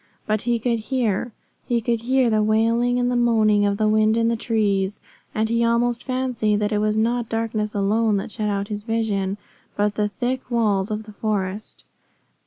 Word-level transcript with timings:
But 0.25 0.41
he 0.49 0.57
could 0.57 0.79
hear. 0.79 1.31
He 1.67 1.79
could 1.79 2.01
hear 2.01 2.31
the 2.31 2.41
wailing 2.41 2.97
and 2.97 3.11
the 3.11 3.15
moaning 3.15 3.67
of 3.67 3.77
the 3.77 3.87
wind 3.87 4.17
in 4.17 4.29
the 4.29 4.35
trees, 4.35 4.99
and 5.35 5.47
he 5.47 5.63
almost 5.63 6.03
fancied 6.03 6.55
that 6.55 6.71
it 6.71 6.79
was 6.79 6.97
not 6.97 7.29
darkness 7.29 7.75
alone 7.75 8.17
that 8.17 8.31
shut 8.31 8.49
out 8.49 8.69
his 8.69 8.83
vision, 8.83 9.37
but 9.77 9.93
the 9.93 10.07
thick 10.07 10.49
walls 10.49 10.89
of 10.89 11.03
the 11.03 11.11
forest. 11.13 11.83